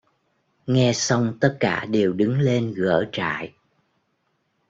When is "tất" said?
1.41-1.57